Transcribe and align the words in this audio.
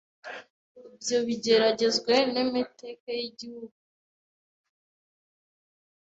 Ibyo 0.87 1.17
bigeregezwe 1.27 2.13
n’emeteke 2.33 3.11
y’Igihugu 3.21 3.77